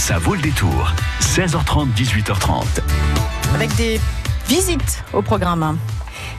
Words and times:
Ça 0.00 0.18
vaut 0.18 0.34
le 0.34 0.40
détour. 0.40 0.94
16h30, 1.20 1.92
18h30. 1.94 2.64
Avec 3.54 3.76
des 3.76 4.00
visites 4.48 5.04
au 5.12 5.20
programme. 5.20 5.78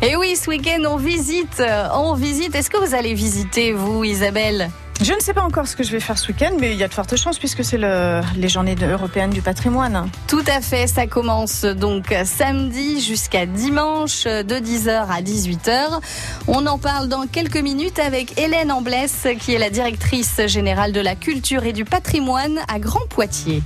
Et 0.02 0.16
oui, 0.16 0.36
ce 0.36 0.50
week-end, 0.50 0.82
on 0.90 0.98
visite. 0.98 1.62
On 1.94 2.16
visite. 2.16 2.55
Est-ce 2.55 2.71
que 2.71 2.84
vous 2.84 2.96
allez 2.96 3.13
visiter, 3.13 3.71
vous, 3.71 4.04
Isabelle? 4.04 4.71
Je 5.02 5.14
ne 5.14 5.20
sais 5.20 5.34
pas 5.34 5.42
encore 5.42 5.68
ce 5.68 5.76
que 5.76 5.84
je 5.84 5.92
vais 5.92 6.00
faire 6.00 6.18
ce 6.18 6.28
week-end, 6.28 6.52
mais 6.60 6.71
il 6.71 6.78
y 6.78 6.84
a 6.84 6.88
de 6.88 6.94
fortes 6.94 7.16
chances 7.16 7.40
puisque 7.40 7.64
c'est 7.64 7.78
le, 7.78 8.21
les 8.36 8.50
journées 8.50 8.76
européennes 8.82 9.32
du 9.32 9.42
patrimoine. 9.42 10.10
Tout 10.28 10.43
à 10.48 10.62
fait, 10.62 10.88
ça 10.88 11.07
commence 11.07 11.64
donc 11.64 12.14
samedi 12.25 13.02
jusqu'à 13.02 13.46
dimanche 13.46 14.25
de 14.25 14.56
10h 14.56 15.07
à 15.10 15.21
18h. 15.21 16.00
On 16.48 16.66
en 16.68 16.78
parle 16.78 17.07
dans 17.07 17.25
quelques 17.28 17.61
minutes 17.61 18.00
avec 18.00 18.39
Hélène 18.39 18.71
Amblès, 18.71 19.28
qui 19.39 19.54
est 19.54 19.60
la 19.60 19.70
directrice 19.70 20.42
générale 20.48 20.92
de 20.92 21.02
la 21.02 21.15
culture 21.15 21.64
et 21.64 21.74
du 21.74 21.86
patrimoine 21.86 22.60
à 22.68 22.79
Grand 22.79 23.07
Poitiers. 23.10 23.64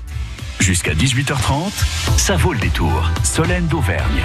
Jusqu'à 0.59 0.94
18h30, 0.94 1.72
ça 2.17 2.38
vaut 2.38 2.54
le 2.54 2.59
détour. 2.59 3.12
Solène 3.23 3.67
d'Auvergne. 3.67 4.23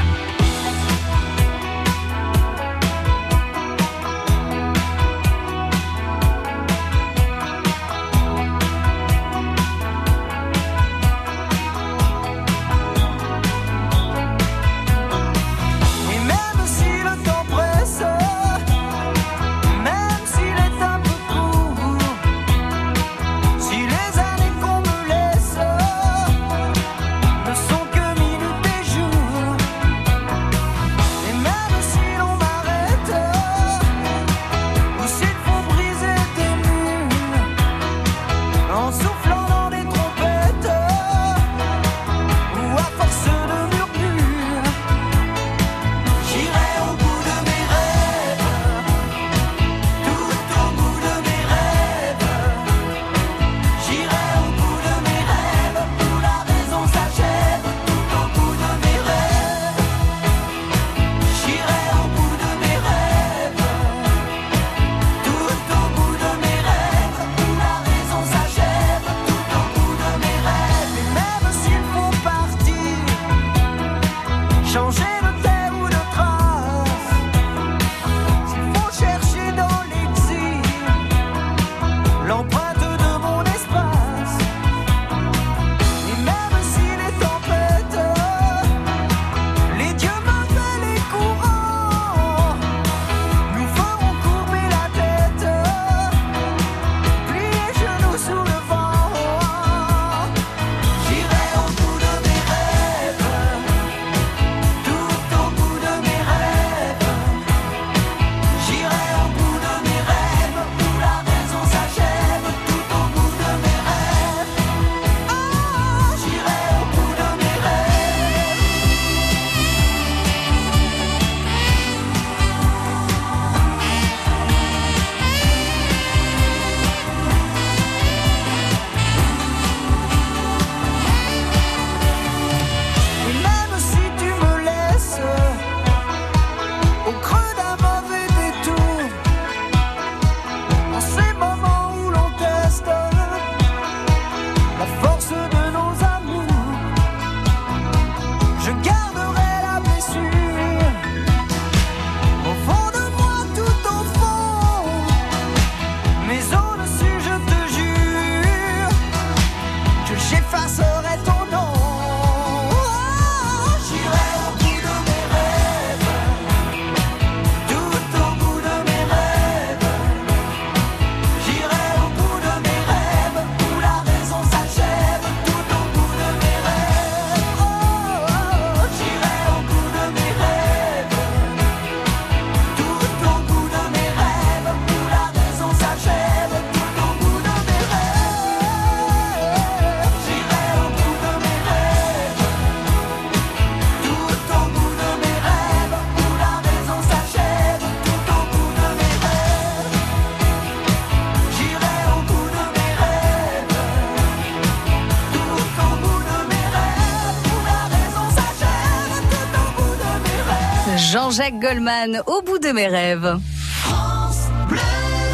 Jean-Jacques 211.10 211.58
Goldman, 211.58 212.22
au 212.28 212.40
bout 212.42 212.60
de 212.60 212.68
mes 212.68 212.86
rêves. 212.86 213.36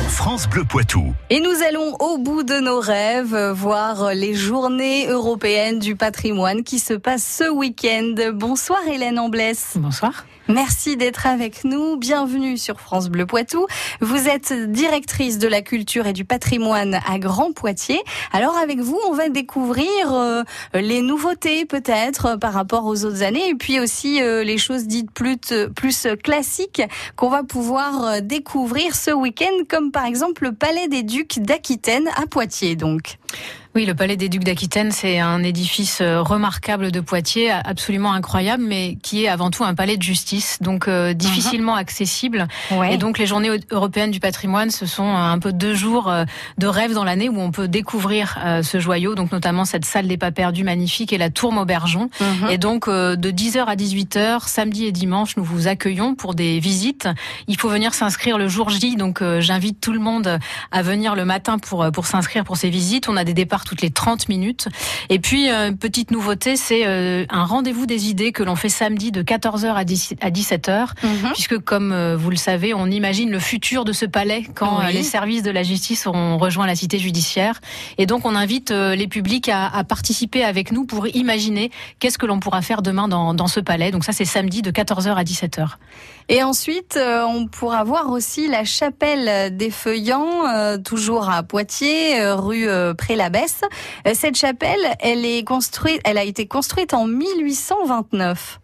France 0.09 0.48
Bleu 0.48 0.64
Poitou. 0.64 1.12
Et 1.28 1.41
nous 1.41 1.62
allons 1.69 1.94
au 2.00 2.16
bout 2.16 2.44
de 2.44 2.59
nos 2.60 2.81
rêves 2.81 3.37
voir 3.50 4.15
les 4.15 4.32
journées 4.32 5.06
européennes 5.09 5.78
du 5.78 5.95
patrimoine 5.95 6.62
qui 6.62 6.78
se 6.78 6.95
passent 6.95 7.27
ce 7.27 7.50
week-end. 7.50 8.15
Bonsoir 8.33 8.78
Hélène 8.89 9.18
Amblès. 9.18 9.74
Bonsoir. 9.77 10.24
Merci 10.48 10.97
d'être 10.97 11.27
avec 11.27 11.65
nous. 11.65 11.97
Bienvenue 11.97 12.57
sur 12.57 12.81
France 12.81 13.09
Bleu 13.09 13.27
Poitou. 13.27 13.66
Vous 14.01 14.28
êtes 14.28 14.53
directrice 14.71 15.39
de 15.39 15.48
la 15.48 15.60
culture 15.60 16.07
et 16.07 16.13
du 16.13 16.25
patrimoine 16.25 17.01
à 17.04 17.19
Grand 17.19 17.53
Poitiers. 17.53 18.01
Alors 18.33 18.57
avec 18.57 18.78
vous, 18.78 18.98
on 19.09 19.13
va 19.13 19.28
découvrir 19.28 20.13
euh, 20.13 20.45
les 20.72 21.03
nouveautés 21.03 21.65
peut-être 21.65 22.37
par 22.37 22.53
rapport 22.53 22.87
aux 22.87 23.04
autres 23.04 23.25
années 23.25 23.48
et 23.48 23.54
puis 23.57 23.81
aussi 23.81 24.22
euh, 24.22 24.45
les 24.45 24.57
choses 24.57 24.87
dites 24.87 25.10
plus, 25.10 25.53
plus 25.75 26.07
classiques 26.22 26.83
qu'on 27.16 27.28
va 27.28 27.43
pouvoir 27.43 28.04
euh, 28.04 28.21
découvrir 28.21 28.95
ce 28.95 29.10
week-end 29.10 29.65
comme 29.69 29.91
par 29.91 30.04
exemple 30.04 30.45
le 30.45 30.53
Palais 30.53 30.87
des 30.87 31.03
Ducs 31.03 31.41
d'Aquitaine 31.41 32.09
à 32.16 32.27
Poitiers 32.27 32.77
donc. 32.77 33.19
Oui, 33.76 33.84
le 33.84 33.94
Palais 33.94 34.16
des 34.16 34.30
Ducs 34.30 34.42
d'Aquitaine, 34.42 34.90
c'est 34.90 35.18
un 35.18 35.42
édifice 35.42 35.98
euh, 36.00 36.22
remarquable 36.22 36.90
de 36.90 37.00
Poitiers, 37.00 37.50
absolument 37.50 38.14
incroyable, 38.14 38.64
mais 38.66 38.96
qui 39.02 39.24
est 39.24 39.28
avant 39.28 39.50
tout 39.50 39.64
un 39.64 39.74
palais 39.74 39.98
de 39.98 40.02
justice, 40.02 40.56
donc 40.62 40.88
euh, 40.88 41.12
difficilement 41.12 41.76
uh-huh. 41.76 41.80
accessible. 41.80 42.48
Et 42.90 42.96
donc 42.96 43.18
les 43.18 43.26
Journées 43.26 43.50
européennes 43.70 44.12
du 44.12 44.18
patrimoine, 44.18 44.70
ce 44.70 44.86
sont 44.86 45.06
un 45.06 45.38
peu 45.38 45.52
deux 45.52 45.74
jours 45.74 46.08
euh, 46.08 46.24
de 46.56 46.66
rêve 46.66 46.94
dans 46.94 47.04
l'année 47.04 47.28
où 47.28 47.38
on 47.38 47.50
peut 47.50 47.68
découvrir 47.68 48.38
ce 48.62 48.80
joyau, 48.80 49.14
donc 49.14 49.30
notamment 49.30 49.66
cette 49.66 49.84
salle 49.84 50.08
des 50.08 50.16
pas 50.16 50.30
perdus 50.30 50.64
magnifique 50.64 51.12
et 51.12 51.18
la 51.18 51.28
tour 51.28 51.52
Maubergeon. 51.52 52.08
Uh-huh. 52.18 52.50
Et 52.50 52.56
donc 52.56 52.88
de 52.88 53.30
10h 53.30 53.66
à 53.66 53.76
18h, 53.76 54.48
samedi 54.48 54.86
et 54.86 54.92
dimanche, 54.92 55.36
nous 55.36 55.44
vous 55.44 55.68
accueillons 55.68 56.14
pour 56.14 56.34
des 56.34 56.60
visites. 56.60 57.10
Il 57.46 57.58
faut 57.58 57.68
venir 57.68 57.92
s'inscrire 57.92 58.38
le 58.38 58.48
jour 58.48 58.70
J, 58.70 58.96
donc 58.96 59.22
j'invite 59.40 59.82
tout 59.82 59.92
le 59.92 60.00
monde 60.00 60.38
à 60.72 60.80
venir 60.80 61.14
le 61.14 61.26
matin 61.26 61.58
pour 61.58 61.90
pour 61.92 62.06
s'inscrire 62.06 62.44
pour 62.44 62.56
ces 62.56 62.70
visites. 62.70 63.10
On 63.10 63.18
a 63.18 63.24
des 63.24 63.34
départs 63.34 63.66
toutes 63.66 63.83
les 63.83 63.91
30 63.91 64.28
minutes. 64.28 64.68
Et 65.10 65.18
puis, 65.18 65.51
euh, 65.51 65.72
petite 65.72 66.10
nouveauté, 66.10 66.57
c'est 66.57 66.86
euh, 66.86 67.27
un 67.28 67.45
rendez-vous 67.45 67.86
des 67.86 68.09
idées 68.09 68.33
que 68.33 68.42
l'on 68.42 68.57
fait 68.57 68.68
samedi 68.68 69.13
de 69.13 69.22
14h 69.22 69.74
à 69.74 69.84
17h, 69.84 70.89
mhm. 71.03 71.33
puisque 71.34 71.59
comme 71.59 71.92
euh, 71.92 72.16
vous 72.16 72.30
le 72.30 72.36
savez, 72.36 72.72
on 72.72 72.86
imagine 72.86 73.30
le 73.30 73.39
futur 73.39 73.84
de 73.84 73.92
ce 73.92 74.07
palais 74.07 74.45
quand 74.54 74.86
les 74.89 75.03
services 75.03 75.42
de 75.42 75.51
la 75.51 75.63
justice 75.63 76.07
auront 76.07 76.39
rejoint 76.39 76.66
la 76.66 76.77
cité 76.77 76.98
judiciaire. 76.98 77.60
Et 77.98 78.07
donc, 78.07 78.24
on 78.24 78.34
invite 78.34 78.71
les 78.71 79.09
publics 79.09 79.48
à, 79.48 79.83
participer 79.84 80.45
avec 80.45 80.72
nous 80.72 80.84
pour 80.84 81.07
imaginer 81.09 81.71
qu'est-ce 81.98 82.19
que 82.19 82.27
l'on 82.27 82.41
pourra 82.41 82.62
faire 82.62 82.83
demain 82.83 83.09
dans, 83.09 83.34
dans 83.34 83.47
ce 83.48 83.60
palais. 83.60 83.91
Donc 83.91 84.04
ça, 84.04 84.12
c'est 84.12 84.24
samedi 84.24 84.62
de 84.62 84.71
14h 84.71 85.15
à 85.15 85.24
17h. 85.24 85.69
Et 86.28 86.42
ensuite, 86.42 86.98
on 86.98 87.47
pourra 87.47 87.84
voir 87.84 88.10
aussi 88.10 88.48
la 88.48 88.65
chapelle 88.65 89.57
des 89.57 89.71
Feuillants, 89.71 90.78
toujours 90.84 91.30
à 91.30 91.42
Poitiers, 91.42 92.30
rue 92.33 92.69
Pré-Labesse. 92.97 93.55
Cette 94.14 94.36
chapelle, 94.36 94.80
elle 95.00 95.24
est 95.24 95.44
construite, 95.44 96.00
elle 96.04 96.18
a 96.18 96.24
été 96.24 96.47
construite 96.47 96.94
en 96.94 97.06
1829. 97.06 98.60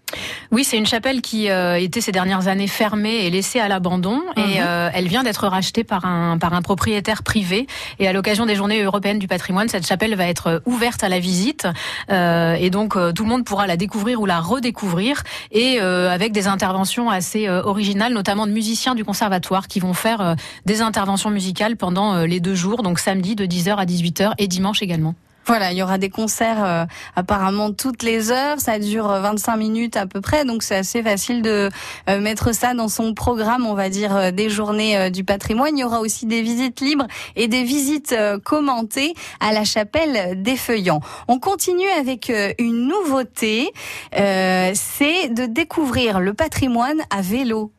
Oui, 0.50 0.64
c'est 0.64 0.76
une 0.76 0.86
chapelle 0.86 1.22
qui 1.22 1.50
euh, 1.50 1.78
était 1.78 2.00
ces 2.00 2.12
dernières 2.12 2.48
années 2.48 2.66
fermée 2.66 3.26
et 3.26 3.30
laissée 3.30 3.60
à 3.60 3.68
l'abandon. 3.68 4.22
Et 4.36 4.40
mhm. 4.40 4.56
euh, 4.60 4.90
elle 4.92 5.08
vient 5.08 5.22
d'être 5.22 5.46
rachetée 5.46 5.84
par 5.84 6.04
un, 6.04 6.38
par 6.38 6.54
un 6.54 6.62
propriétaire 6.62 7.22
privé. 7.22 7.66
Et 7.98 8.08
à 8.08 8.12
l'occasion 8.12 8.46
des 8.46 8.54
Journées 8.54 8.82
européennes 8.82 9.18
du 9.18 9.28
patrimoine, 9.28 9.68
cette 9.68 9.86
chapelle 9.86 10.14
va 10.14 10.26
être 10.26 10.62
ouverte 10.66 11.02
à 11.04 11.08
la 11.08 11.18
visite. 11.18 11.66
et 12.10 12.70
donc, 12.70 12.94
tout 13.14 13.22
le 13.24 13.28
monde 13.28 13.44
pourra 13.44 13.66
la 13.66 13.76
découvrir 13.76 14.20
ou 14.20 14.26
la 14.26 14.40
redécouvrir. 14.40 15.22
Et 15.50 15.80
avec 15.80 16.32
des 16.32 16.46
interventions 16.46 17.10
assez 17.10 17.48
originales, 17.48 18.12
notamment 18.12 18.46
de 18.46 18.52
musiciens 18.52 18.94
du 18.94 19.04
conservatoire 19.04 19.68
qui 19.68 19.80
vont 19.80 19.94
faire 19.94 20.36
des 20.66 20.80
interventions 20.82 21.30
musicales 21.30 21.76
pendant 21.76 22.22
les 22.24 22.40
deux 22.40 22.54
jours, 22.54 22.82
donc 22.82 22.98
samedi 22.98 23.34
de 23.36 23.46
10h 23.46 23.76
à 23.76 23.84
18h 23.84 24.32
et 24.38 24.46
dimanche 24.46 24.82
également. 24.82 25.14
Voilà, 25.46 25.72
il 25.72 25.78
y 25.78 25.82
aura 25.82 25.98
des 25.98 26.10
concerts 26.10 26.64
euh, 26.64 26.84
apparemment 27.16 27.72
toutes 27.72 28.04
les 28.04 28.30
heures, 28.30 28.60
ça 28.60 28.78
dure 28.78 29.08
25 29.08 29.56
minutes 29.56 29.96
à 29.96 30.06
peu 30.06 30.20
près, 30.20 30.44
donc 30.44 30.62
c'est 30.62 30.76
assez 30.76 31.02
facile 31.02 31.42
de 31.42 31.68
euh, 32.08 32.20
mettre 32.20 32.54
ça 32.54 32.74
dans 32.74 32.86
son 32.86 33.12
programme, 33.12 33.66
on 33.66 33.74
va 33.74 33.88
dire, 33.88 34.14
euh, 34.14 34.30
des 34.30 34.48
journées 34.48 35.10
du 35.10 35.24
patrimoine. 35.24 35.76
Il 35.76 35.80
y 35.80 35.84
aura 35.84 36.00
aussi 36.00 36.26
des 36.26 36.42
visites 36.42 36.80
libres 36.80 37.06
et 37.34 37.48
des 37.48 37.64
visites 37.64 38.14
commentées 38.44 39.14
à 39.40 39.52
la 39.52 39.64
chapelle 39.64 40.40
des 40.40 40.56
Feuillants. 40.56 41.00
On 41.28 41.38
continue 41.38 41.88
avec 41.98 42.32
une 42.58 42.86
nouveauté, 42.86 43.70
c'est 44.12 45.28
de 45.28 45.46
découvrir 45.46 46.20
le 46.20 46.34
patrimoine 46.34 47.00
à 47.10 47.20
vélo. 47.20 47.72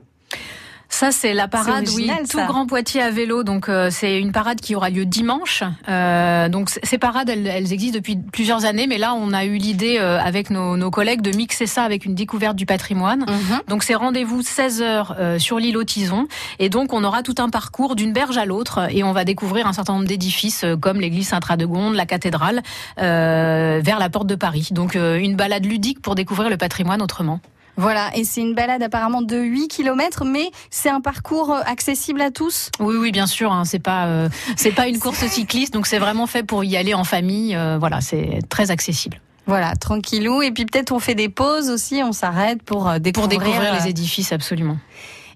Ça, 0.94 1.12
c'est 1.12 1.34
la 1.34 1.48
parade, 1.48 1.90
oui, 1.95 2.07
tout 2.30 2.38
Grand 2.45 2.68
Poitiers 2.68 3.01
à 3.01 3.10
vélo. 3.10 3.44
Donc, 3.44 3.68
euh, 3.68 3.90
c'est 3.90 4.19
une 4.19 4.31
parade 4.31 4.62
qui 4.62 4.75
aura 4.75 4.92
lieu 4.92 5.06
dimanche. 5.06 5.63
Euh, 5.90 6.50
donc, 6.50 6.69
ces 6.69 7.00
parades, 7.00 7.30
elles, 7.30 7.48
elles, 7.48 7.74
existent 7.74 7.98
depuis 7.98 8.16
plusieurs 8.16 8.66
années, 8.66 8.86
mais 8.86 9.00
là, 9.00 9.16
on 9.16 9.34
a 9.34 9.44
eu 9.44 9.56
l'idée 9.56 9.98
euh, 10.00 10.19
avec 10.19 10.51
nos, 10.51 10.78
nos, 10.78 10.92
collègues 10.92 11.22
de 11.22 11.36
mixer 11.36 11.66
ça 11.66 11.81
avec 11.81 12.06
une 12.06 12.13
découverte 12.13 12.56
du 12.56 12.68
patrimoine. 12.68 13.22
Mhm. 13.22 13.62
Donc, 13.69 13.81
c'est 13.81 13.95
rendez-vous 13.95 14.44
16 14.44 14.84
heures 14.84 15.16
euh, 15.18 15.40
sur 15.40 15.57
l'île 15.57 15.78
Autison, 15.78 16.28
et 16.60 16.69
donc 16.69 16.94
on 16.94 17.04
aura 17.04 17.24
tout 17.24 17.36
un 17.40 17.50
parcours 17.50 17.95
d'une 17.95 18.13
berge 18.13 18.38
à 18.38 18.45
l'autre, 18.45 18.88
et 18.92 19.04
on 19.04 19.13
va 19.13 19.25
découvrir 19.25 19.66
un 19.66 19.74
certain 19.74 19.94
nombre 19.94 20.06
d'édifices 20.06 20.63
comme 20.80 21.01
l'église 21.01 21.30
Saint-Radegonde, 21.30 21.95
la 21.95 22.06
cathédrale, 22.06 22.62
vers 22.98 24.00
la 24.00 24.10
porte 24.10 24.28
de 24.28 24.36
Paris. 24.36 24.69
Donc, 24.69 24.94
une 24.94 25.36
balade 25.36 25.66
ludique 25.66 26.04
pour 26.04 26.13
découvrir 26.13 26.51
le 26.51 26.57
patrimoine 26.57 27.01
autrement. 27.01 27.40
Voilà, 27.75 28.16
et 28.16 28.24
c'est 28.24 28.42
une 28.42 28.54
balade 28.54 28.84
apparemment 28.84 29.22
de 29.22 29.38
8 29.38 29.68
km, 29.68 30.25
mais 30.25 30.52
c'est 30.70 30.90
un 30.90 31.02
parcours 31.02 31.52
euh, 31.52 31.62
accessible 31.66 32.22
à 32.22 32.30
tous 32.30 32.70
Oui, 32.80 32.96
oui, 32.98 33.12
bien 33.12 33.25
sûr, 33.25 33.52
hein, 33.52 33.66
c'est 33.66 33.80
pas, 33.80 34.06
euh, 34.06 34.30
c'est 34.56 34.72
pas 34.72 34.88
une 34.88 35.00
course 35.00 35.25
cycliste, 35.25 35.74
donc 35.74 35.88
c'est 35.88 35.98
vraiment 35.98 36.28
fait 36.28 36.44
pour 36.44 36.64
y 36.64 36.78
aller 36.78 36.94
en 36.94 37.04
famille, 37.04 37.56
euh, 37.56 37.78
voilà, 37.80 38.00
c'est 38.00 38.40
très 38.50 38.70
accessible. 38.70 39.20
Voilà, 39.48 39.75
tranquillou, 39.75 40.44
et 40.44 40.52
puis 40.52 40.66
peut-être 40.66 40.92
on 40.92 41.00
fait 41.00 41.16
des 41.16 41.30
pauses 41.30 41.70
aussi, 41.70 42.02
on 42.04 42.12
s'arrête 42.12 42.62
pour 42.62 42.92
découvrir... 43.00 43.40
Pour 43.40 43.46
découvrir 43.46 43.74
les 43.74 43.90
édifices, 43.90 44.31
absolument. 44.31 44.78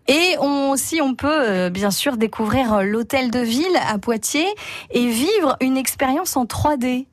Et 0.07 0.35
on, 0.39 0.69
aussi, 0.69 1.01
on 1.01 1.15
peut 1.15 1.69
bien 1.69 1.91
sûr 1.91 2.15
découvrir 2.15 2.81
l'hôtel 2.83 3.31
de 3.31 3.39
ville 3.39 3.77
à 3.89 3.97
Poitiers 3.97 4.47
et 4.91 5.07
vivre 5.07 5.57
une 5.59 5.75
expérience 5.75 6.37
en 6.37 6.45
3D. 6.45 7.05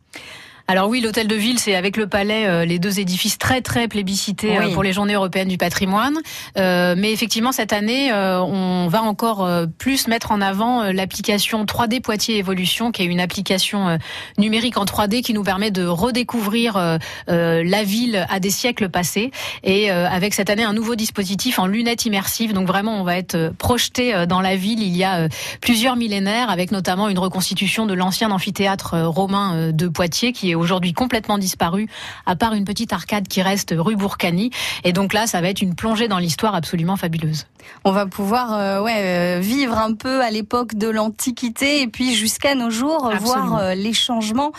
Alors 0.66 0.88
oui, 0.88 1.02
l'hôtel 1.02 1.28
de 1.28 1.34
ville, 1.34 1.58
c'est 1.58 1.74
avec 1.74 1.98
le 1.98 2.06
palais 2.06 2.46
euh, 2.46 2.64
les 2.64 2.78
deux 2.78 2.98
édifices 2.98 3.36
très 3.36 3.60
très 3.60 3.86
plébiscités 3.86 4.56
euh, 4.56 4.72
pour 4.72 4.82
les 4.82 4.94
Journées 4.94 5.12
européennes 5.12 5.48
du 5.48 5.58
patrimoine. 5.58 6.16
Euh, 6.56 6.94
mais 6.96 7.12
effectivement, 7.12 7.52
cette 7.52 7.74
année, 7.74 8.10
on 8.12 8.88
va 8.88 9.02
encore 9.02 9.46
plus 9.78 10.08
mettre 10.08 10.32
en 10.32 10.40
avant 10.40 10.90
l'application 10.92 11.64
3D 11.64 12.00
Poitiers 12.00 12.38
Évolution, 12.38 12.92
qui 12.92 13.02
est 13.02 13.06
une 13.06 13.20
application 13.20 13.98
numérique 14.38 14.78
en 14.78 14.84
3D 14.84 15.22
qui 15.22 15.34
nous 15.34 15.42
permet 15.42 15.70
de 15.70 15.84
redécouvrir 15.84 16.98
la 17.28 17.82
ville 17.82 18.26
à 18.30 18.40
des 18.40 18.50
siècles 18.50 18.88
passés. 18.88 19.30
Et 19.62 19.90
avec 19.90 20.34
cette 20.34 20.50
année 20.50 20.64
un 20.64 20.72
nouveau 20.72 20.94
dispositif 20.94 21.58
en 21.58 21.66
lunettes 21.66 22.06
immersives. 22.06 22.52
Donc 22.52 22.66
vraiment, 22.66 23.00
on 23.00 23.04
va 23.04 23.16
être 23.16 23.52
projeté 23.58 24.26
dans 24.26 24.40
la 24.40 24.56
ville 24.56 24.82
il 24.82 24.96
y 24.96 25.04
a 25.04 25.28
plusieurs 25.60 25.96
millénaires, 25.96 26.50
avec 26.50 26.70
notamment 26.70 27.08
une 27.08 27.18
reconstitution 27.18 27.86
de 27.86 27.94
l'ancien 27.94 28.30
amphithéâtre 28.30 28.96
romain 29.00 29.72
de 29.72 29.88
Poitiers 29.88 30.32
qui 30.32 30.50
est 30.50 30.53
aujourd'hui 30.54 30.92
complètement 30.92 31.38
disparu, 31.38 31.88
à 32.26 32.36
part 32.36 32.54
une 32.54 32.64
petite 32.64 32.92
arcade 32.92 33.28
qui 33.28 33.42
reste 33.42 33.74
rue 33.76 33.96
Bourcani. 33.96 34.50
Et 34.84 34.92
donc 34.92 35.12
là, 35.12 35.26
ça 35.26 35.40
va 35.40 35.48
être 35.48 35.62
une 35.62 35.74
plongée 35.74 36.08
dans 36.08 36.18
l'histoire 36.18 36.54
absolument 36.54 36.96
fabuleuse. 36.96 37.46
On 37.84 37.92
va 37.92 38.06
pouvoir 38.06 38.54
euh, 38.54 38.80
ouais, 38.80 38.96
euh, 38.96 39.40
vivre 39.40 39.78
un 39.78 39.94
peu 39.94 40.22
à 40.22 40.30
l'époque 40.30 40.74
de 40.74 40.88
l'Antiquité 40.88 41.82
et 41.82 41.86
puis 41.86 42.14
jusqu'à 42.14 42.54
nos 42.54 42.70
jours, 42.70 43.10
voir 43.20 43.58
euh, 43.58 43.74
les 43.74 43.92
changements 43.92 44.52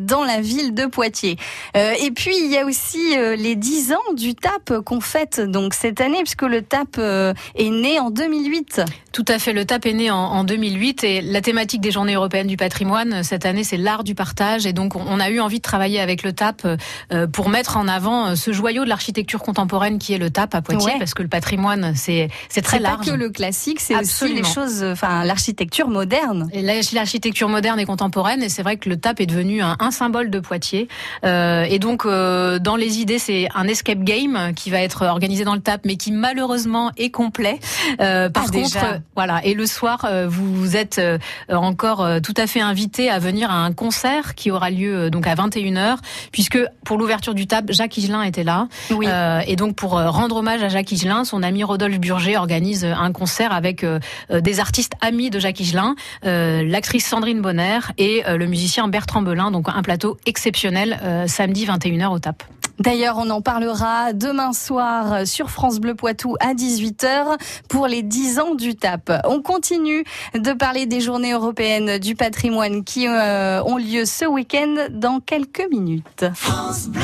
dans 0.00 0.24
la 0.24 0.40
ville 0.40 0.74
de 0.74 0.86
Poitiers. 0.86 1.36
et 1.74 2.10
puis, 2.10 2.34
il 2.38 2.50
y 2.50 2.58
a 2.58 2.64
aussi 2.64 3.16
les 3.36 3.56
10 3.56 3.92
ans 3.92 4.14
du 4.14 4.34
TAP 4.34 4.80
qu'on 4.84 5.00
fête 5.00 5.40
donc 5.40 5.74
cette 5.74 6.00
année, 6.00 6.18
puisque 6.18 6.42
le 6.42 6.62
TAP 6.62 6.98
est 6.98 7.70
né 7.70 7.98
en 8.00 8.10
2008. 8.10 8.82
Tout 9.12 9.24
à 9.28 9.38
fait, 9.38 9.52
le 9.52 9.64
TAP 9.64 9.86
est 9.86 9.92
né 9.92 10.10
en, 10.10 10.44
2008 10.44 11.04
et 11.04 11.20
la 11.20 11.40
thématique 11.40 11.80
des 11.80 11.90
Journées 11.90 12.14
européennes 12.14 12.46
du 12.46 12.56
patrimoine 12.56 13.22
cette 13.22 13.46
année, 13.46 13.64
c'est 13.64 13.76
l'art 13.76 14.04
du 14.04 14.14
partage. 14.14 14.66
Et 14.66 14.72
donc, 14.72 14.96
on 14.96 15.20
a 15.20 15.30
eu 15.30 15.37
envie 15.40 15.58
de 15.58 15.62
travailler 15.62 16.00
avec 16.00 16.22
le 16.22 16.32
TAP 16.32 16.66
euh, 17.12 17.26
pour 17.26 17.48
mettre 17.48 17.76
en 17.76 17.88
avant 17.88 18.28
euh, 18.28 18.34
ce 18.34 18.52
joyau 18.52 18.84
de 18.84 18.88
l'architecture 18.88 19.42
contemporaine 19.42 19.98
qui 19.98 20.12
est 20.14 20.18
le 20.18 20.30
TAP 20.30 20.54
à 20.54 20.62
Poitiers, 20.62 20.94
parce 20.98 21.14
que 21.14 21.22
le 21.22 21.28
patrimoine, 21.28 21.92
c'est 21.94 22.28
c'est 22.48 22.62
très 22.62 22.78
large. 22.78 23.06
Pas 23.06 23.12
que 23.12 23.16
le 23.16 23.30
classique, 23.30 23.80
c'est 23.80 23.96
aussi 23.96 24.32
les 24.32 24.44
choses, 24.44 24.82
enfin 24.82 25.24
l'architecture 25.24 25.88
moderne. 25.88 26.50
L'architecture 26.92 27.48
moderne 27.48 27.80
et 27.80 27.84
contemporaine, 27.84 28.42
et 28.42 28.48
c'est 28.48 28.62
vrai 28.62 28.76
que 28.76 28.88
le 28.88 28.96
TAP 28.96 29.20
est 29.20 29.26
devenu 29.26 29.62
un, 29.62 29.76
un 29.78 29.90
symbole 29.90 30.30
de 30.30 30.40
Poitiers. 30.40 30.88
Euh, 31.24 31.64
et 31.64 31.78
donc, 31.78 32.04
euh, 32.04 32.58
dans 32.58 32.76
les 32.76 32.98
idées, 32.98 33.18
c'est 33.18 33.48
un 33.54 33.66
escape 33.66 34.00
game 34.00 34.52
qui 34.54 34.70
va 34.70 34.80
être 34.80 35.06
organisé 35.06 35.44
dans 35.44 35.54
le 35.54 35.60
TAP, 35.60 35.82
mais 35.84 35.96
qui 35.96 36.12
malheureusement 36.12 36.90
est 36.96 37.10
complet. 37.10 37.58
Euh, 38.00 38.28
par 38.28 38.46
ah, 38.48 38.52
contre, 38.52 39.00
voilà. 39.14 39.44
Et 39.44 39.54
le 39.54 39.66
soir, 39.66 40.08
vous 40.28 40.76
êtes 40.76 41.00
encore 41.48 42.06
tout 42.22 42.34
à 42.36 42.46
fait 42.46 42.60
invité 42.60 43.10
à 43.10 43.18
venir 43.18 43.50
à 43.50 43.64
un 43.64 43.72
concert 43.72 44.34
qui 44.34 44.50
aura 44.50 44.70
lieu 44.70 45.10
donc 45.10 45.26
à 45.28 45.34
21h, 45.34 45.98
puisque 46.32 46.58
pour 46.84 46.98
l'ouverture 46.98 47.34
du 47.34 47.46
TAP, 47.46 47.72
Jacques 47.72 47.96
Higelin 47.96 48.22
était 48.22 48.44
là. 48.44 48.68
Euh, 48.90 49.40
et 49.46 49.56
donc 49.56 49.76
pour 49.76 49.98
euh, 49.98 50.10
rendre 50.10 50.36
hommage 50.36 50.62
à 50.62 50.68
Jacques 50.68 50.92
Higelin, 50.92 51.24
son 51.24 51.42
ami 51.42 51.64
Rodolphe 51.64 52.00
Burger 52.00 52.36
organise 52.36 52.84
euh, 52.84 52.94
un 52.94 53.12
concert 53.12 53.52
avec 53.52 53.84
des 54.30 54.60
artistes 54.60 54.92
amis 55.00 55.30
de 55.30 55.38
Jacques 55.38 55.60
Higelin, 55.60 55.94
l'actrice 56.22 57.06
Sandrine 57.06 57.40
Bonner 57.40 57.78
et 57.96 58.22
le 58.26 58.46
musicien 58.46 58.88
Bertrand 58.88 59.22
Belin. 59.22 59.50
Donc 59.50 59.68
un 59.68 59.82
plateau 59.82 60.16
exceptionnel 60.26 60.98
samedi 61.26 61.66
21h 61.66 62.08
au 62.08 62.18
TAP. 62.18 62.42
D'ailleurs, 62.78 63.16
on 63.18 63.28
en 63.30 63.40
parlera 63.40 64.12
demain 64.12 64.52
soir 64.52 65.26
sur 65.26 65.50
France 65.50 65.80
Bleu 65.80 65.94
Poitou 65.94 66.36
à 66.40 66.54
18h 66.54 67.36
pour 67.68 67.86
les 67.86 68.02
10 68.02 68.38
ans 68.38 68.54
du 68.54 68.76
TAP. 68.76 69.12
On 69.24 69.42
continue 69.42 70.04
de 70.34 70.52
parler 70.52 70.86
des 70.86 71.00
journées 71.00 71.32
européennes 71.32 71.98
du 71.98 72.14
patrimoine 72.14 72.84
qui 72.84 73.08
euh, 73.08 73.62
ont 73.64 73.78
lieu 73.78 74.04
ce 74.04 74.24
week-end 74.24 74.88
dans 74.90 75.20
quelques 75.20 75.66
minutes. 75.70 76.26
France 76.34 76.88
Bleu. 76.88 77.02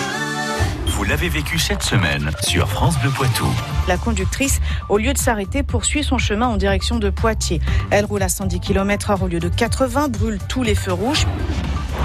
Vous 0.87 1.03
l'avez 1.03 1.29
vécu 1.29 1.59
cette 1.59 1.83
semaine 1.83 2.31
sur 2.41 2.69
France 2.69 2.97
Bleu 3.01 3.11
Poitou. 3.11 3.47
La 3.89 3.97
conductrice, 3.97 4.61
au 4.89 4.97
lieu 4.97 5.13
de 5.13 5.19
s'arrêter, 5.19 5.65
poursuit 5.65 6.05
son 6.05 6.19
chemin 6.19 6.47
en 6.47 6.57
direction 6.57 6.99
de 6.99 7.11
Poitiers. 7.11 7.61
Elle 7.91 8.05
roule 8.05 8.23
à 8.23 8.29
110 8.29 8.61
km/h 8.61 9.21
au 9.21 9.27
lieu 9.27 9.41
de 9.41 9.49
80, 9.49 10.09
brûle 10.09 10.39
tous 10.49 10.63
les 10.63 10.77
feux 10.77 10.93
rouges. 10.93 11.27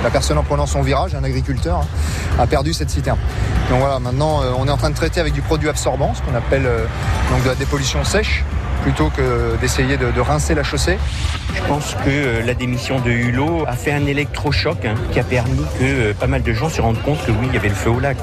La 0.03 0.10
personne 0.10 0.38
en 0.38 0.44
prenant 0.44 0.65
son 0.65 0.82
virage, 0.82 1.15
un 1.15 1.24
agriculteur, 1.24 1.79
hein, 1.79 2.38
a 2.39 2.48
perdu 2.48 2.74
cette 2.74 2.89
citerne. 2.89 3.20
Donc 3.70 3.79
voilà, 3.79 4.00
maintenant 4.00 4.41
on 4.58 4.68
est 4.68 4.72
en 4.72 4.77
train 4.77 4.89
de 4.89 4.96
traiter 4.96 5.20
avec 5.20 5.34
du 5.34 5.41
produit 5.41 5.70
absorbant, 5.70 6.13
ce 6.13 6.22
qu'on 6.22 6.36
appelle 6.36 6.68
donc 7.32 7.44
de 7.44 7.50
la 7.50 7.56
dépollution 7.56 8.03
sèche 8.03 8.44
plutôt 8.82 9.10
que 9.10 9.56
d'essayer 9.62 9.98
de, 9.98 10.20
rincer 10.20 10.56
la 10.56 10.63
chaussée. 10.63 10.98
Je 11.53 11.62
pense 11.63 11.96
que 11.96 12.10
euh, 12.10 12.46
la 12.46 12.53
démission 12.53 13.00
de 13.00 13.10
Hulot 13.10 13.65
a 13.68 13.74
fait 13.74 13.91
un 13.91 14.06
électrochoc 14.06 14.86
hein, 14.86 14.96
qui 15.12 15.20
a 15.20 15.24
permis 15.24 15.63
que 15.79 15.84
euh, 15.84 16.13
pas 16.13 16.27
mal 16.27 16.44
de 16.44 16.53
gens 16.53 16.70
se 16.70 16.82
rendent 16.82 17.01
compte 17.01 17.24
que 17.25 17.32
oui, 17.32 17.48
il 17.48 17.53
y 17.53 17.58
avait 17.58 17.70
le 17.70 17.75
feu 17.75 17.89
au 17.89 18.00
lac. 18.00 18.18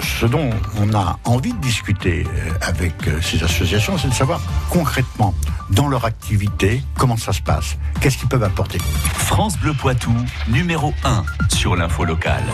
Ce 0.00 0.26
dont 0.26 0.50
on 0.80 0.94
a 0.94 1.18
envie 1.24 1.52
de 1.52 1.58
discuter 1.58 2.24
euh, 2.26 2.50
avec 2.60 2.94
ces 3.22 3.42
associations, 3.42 3.98
c'est 3.98 4.08
de 4.08 4.14
savoir 4.14 4.40
concrètement, 4.70 5.34
dans 5.70 5.88
leur 5.88 6.04
activité, 6.04 6.82
comment 6.96 7.16
ça 7.16 7.32
se 7.32 7.42
passe, 7.42 7.76
qu'est-ce 8.00 8.18
qu'ils 8.18 8.28
peuvent 8.28 8.44
apporter? 8.44 8.78
France 9.14 9.58
Bleu 9.58 9.74
Poitou, 9.74 10.14
numéro 10.48 10.94
1 11.04 11.24
sur 11.48 11.76
l'info 11.76 12.04
locale. 12.04 12.44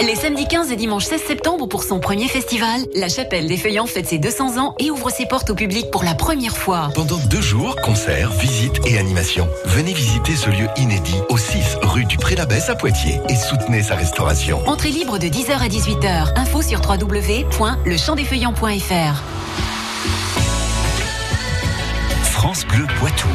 Les 0.00 0.14
samedis 0.14 0.46
15 0.46 0.70
et 0.70 0.76
dimanche 0.76 1.06
16 1.06 1.20
septembre 1.20 1.66
pour 1.66 1.82
son 1.82 1.98
premier 1.98 2.28
festival, 2.28 2.82
la 2.94 3.08
Chapelle 3.08 3.48
des 3.48 3.56
Feuillants 3.56 3.86
fête 3.86 4.06
ses 4.06 4.18
200 4.18 4.56
ans 4.56 4.76
et 4.78 4.92
ouvre 4.92 5.10
ses 5.10 5.26
portes 5.26 5.50
au 5.50 5.54
public 5.54 5.90
pour 5.90 6.04
la 6.04 6.14
première 6.14 6.56
fois. 6.56 6.90
Pendant 6.94 7.16
deux 7.16 7.40
jours, 7.40 7.74
concerts, 7.82 8.30
visites 8.30 8.78
et 8.86 8.96
animations. 8.98 9.48
Venez 9.64 9.92
visiter 9.92 10.36
ce 10.36 10.50
lieu 10.50 10.68
inédit 10.76 11.16
au 11.30 11.36
6 11.36 11.78
rue 11.82 12.04
du 12.04 12.16
Pré-l'Abbesse 12.16 12.70
à 12.70 12.76
Poitiers 12.76 13.18
et 13.28 13.34
soutenez 13.34 13.82
sa 13.82 13.96
restauration. 13.96 14.62
Entrée 14.66 14.90
libre 14.90 15.18
de 15.18 15.26
10h 15.26 15.58
à 15.58 15.68
18h. 15.68 16.38
Info 16.38 16.62
sur 16.62 16.80
www.lechamp-des-feuillants.fr 16.80 19.22
France 22.22 22.64
Bleu 22.66 22.86
Poitou. 23.00 23.26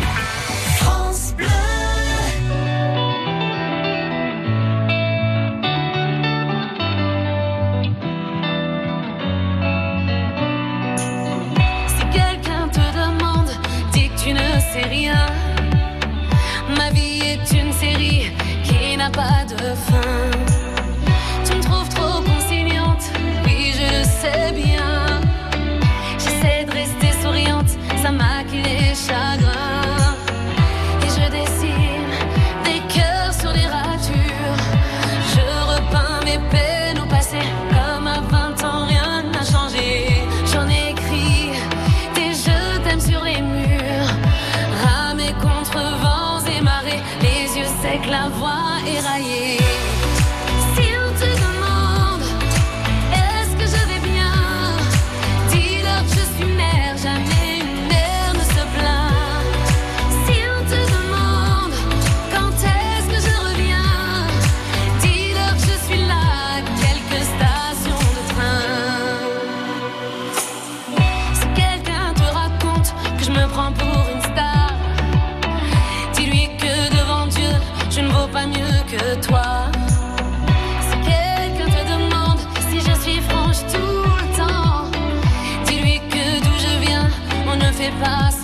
advice. 87.94 88.43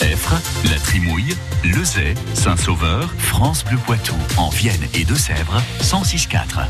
Effre, 0.00 0.34
La 0.68 0.78
Trimouille, 0.78 1.36
Lezay, 1.62 2.14
Saint-Sauveur, 2.34 3.08
France 3.18 3.64
Bleu 3.64 3.78
Poitou, 3.86 4.16
en 4.36 4.48
Vienne 4.48 4.82
et 4.94 5.04
Deux-Sèvres, 5.04 5.62
106.4. 5.80 6.66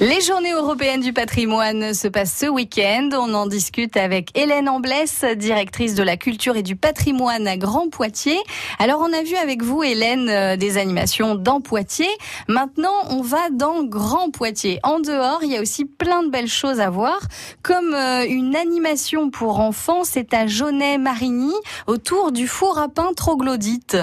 Les 0.00 0.20
journées 0.20 0.52
européennes 0.52 1.00
du 1.00 1.12
patrimoine 1.12 1.92
se 1.92 2.06
passent 2.06 2.38
ce 2.38 2.46
week-end. 2.46 3.08
On 3.14 3.34
en 3.34 3.48
discute 3.48 3.96
avec 3.96 4.30
Hélène 4.38 4.68
Amblès, 4.68 5.24
directrice 5.36 5.96
de 5.96 6.04
la 6.04 6.16
culture 6.16 6.54
et 6.56 6.62
du 6.62 6.76
patrimoine 6.76 7.48
à 7.48 7.56
Grand 7.56 7.88
Poitiers. 7.90 8.38
Alors 8.78 9.00
on 9.00 9.12
a 9.12 9.24
vu 9.24 9.34
avec 9.34 9.64
vous, 9.64 9.82
Hélène, 9.82 10.28
euh, 10.28 10.56
des 10.56 10.78
animations 10.78 11.34
dans 11.34 11.60
Poitiers. 11.60 12.06
Maintenant, 12.46 12.94
on 13.10 13.22
va 13.22 13.50
dans 13.50 13.82
Grand 13.82 14.30
Poitiers. 14.30 14.78
En 14.84 15.00
dehors, 15.00 15.40
il 15.42 15.50
y 15.50 15.56
a 15.56 15.60
aussi 15.60 15.84
plein 15.84 16.22
de 16.22 16.30
belles 16.30 16.46
choses 16.46 16.78
à 16.78 16.90
voir, 16.90 17.18
comme 17.62 17.92
euh, 17.92 18.24
une 18.24 18.54
animation 18.54 19.30
pour 19.30 19.58
enfants. 19.58 20.04
C'est 20.04 20.32
à 20.32 20.46
Jaunet-Marigny, 20.46 21.54
autour 21.88 22.30
du 22.30 22.46
four 22.46 22.78
à 22.78 22.88
pain 22.88 23.10
troglodyte. 23.16 23.96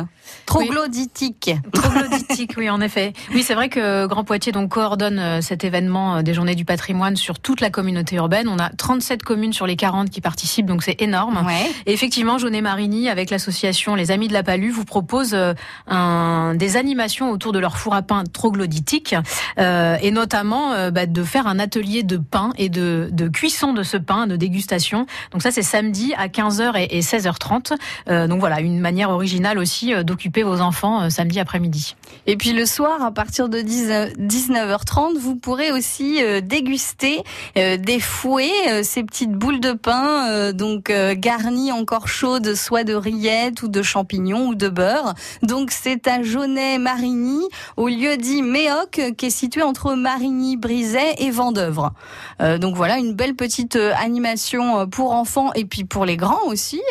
Troglodytique. 0.46 1.52
Troglodytique, 1.72 2.56
oui, 2.58 2.70
en 2.70 2.82
effet. 2.82 3.14
Oui, 3.34 3.44
c'est 3.44 3.54
vrai 3.54 3.70
que 3.70 4.08
Grand 4.08 4.26
Poitiers 4.26 4.52
donc 4.52 4.72
coordonne 4.72 5.20
euh, 5.20 5.42
cet 5.42 5.64
événement 5.64 5.85
euh, 5.96 6.22
des 6.22 6.34
Journées 6.34 6.56
du 6.56 6.66
patrimoine 6.66 7.16
sur 7.16 7.40
toute 7.40 7.62
la 7.62 7.70
communauté 7.70 8.16
urbaine. 8.16 8.48
On 8.48 8.60
a 8.60 8.70
37 8.70 9.24
communes 9.24 9.54
sur 9.54 9.68
les 9.68 9.76
40 9.76 10.10
qui 10.10 10.22
participent, 10.22 10.66
donc 10.66 10.84
c'est 10.84 11.02
énorme. 11.02 11.46
Et 11.86 11.94
effectivement, 11.94 12.38
Jaunet 12.38 12.62
Marigny, 12.62 13.10
avec 13.10 13.30
l'association 13.30 13.96
Les 13.96 14.12
Amis 14.12 14.28
de 14.28 14.34
la 14.34 14.44
Palue, 14.44 14.72
vous 14.72 14.86
propose 14.86 15.34
euh, 15.34 15.54
un, 15.88 16.56
des 16.56 16.78
animations 16.78 17.32
autour 17.32 17.52
de 17.52 17.60
leur 17.60 17.78
four 17.78 17.94
à 17.94 18.02
pain 18.02 18.24
troglodytique, 18.32 19.16
euh, 19.60 19.98
et 20.02 20.12
notamment 20.12 20.90
bah, 20.92 21.06
de 21.06 21.24
faire 21.24 21.48
un 21.48 21.60
atelier 21.60 22.04
de 22.04 22.18
pain 22.18 22.52
et 22.58 22.70
de, 22.70 23.10
de, 23.12 23.28
cuisson 23.28 23.74
de 23.74 23.84
ce 23.84 23.98
pain, 23.98 24.28
de 24.28 24.36
dégustation. 24.36 25.06
Donc 25.32 25.42
ça, 25.42 25.52
c'est 25.52 25.62
samedi 25.62 26.14
à 26.18 26.28
15h 26.28 26.78
et, 26.78 26.98
et 26.98 27.02
16h30. 27.02 27.74
Euh, 28.10 28.28
donc 28.28 28.40
voilà, 28.40 28.60
une 28.62 28.80
manière 28.80 29.10
originale 29.10 29.58
aussi 29.58 29.94
d'occuper 30.04 30.44
vos 30.44 30.62
enfants 30.62 31.10
samedi 31.10 31.40
après-midi. 31.40 31.96
Et 32.28 32.38
puis 32.38 32.54
le 32.54 32.66
soir, 32.66 33.04
à 33.04 33.12
partir 33.12 33.50
de 33.50 33.60
19h30, 33.60 35.18
vous 35.18 35.36
pourrez 35.36 35.72
aussi 35.72 36.20
déguster 36.44 37.22
des 37.56 38.00
fouets, 38.00 38.84
ces 38.84 39.04
petites 39.04 39.32
boules 39.32 39.60
de 39.60 39.74
pain, 39.74 40.52
donc 40.52 40.92
garnies 41.18 41.72
encore 41.72 42.08
chaudes, 42.08 42.56
soit 42.56 42.84
de 42.84 42.94
rillettes 42.94 43.62
ou 43.64 43.68
de 43.68 43.82
champignons 43.82 44.48
ou 44.48 44.56
de 44.56 44.70
beurre. 44.70 45.14
Donc 45.44 45.72
c'est 45.72 46.08
à 46.08 46.24
Jaunet-Marigny, 46.24 47.44
au 47.78 47.88
lieu 47.88 48.18
dit 48.18 48.42
Méoc, 48.42 49.02
qui 49.18 49.26
est 49.28 49.30
situé 49.30 49.62
entre 49.62 49.94
Marigny, 49.94 50.58
Brizet 50.58 51.16
et 51.20 51.32
Vendeuvre. 51.32 51.94
Euh, 52.42 52.58
donc 52.58 52.76
voilà, 52.76 52.98
une 52.98 53.14
belle 53.14 53.36
petite 53.36 53.76
euh, 53.76 53.94
animation 53.98 54.80
euh, 54.80 54.86
pour 54.86 55.12
enfants 55.12 55.52
et 55.54 55.66
puis 55.66 55.84
pour 55.84 56.06
les 56.06 56.18
grands 56.18 56.46
aussi. 56.48 56.82